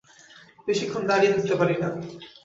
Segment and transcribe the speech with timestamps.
[0.67, 1.89] বেশিক্ষণ দাঁড়িয়ে থাকতে পারি না।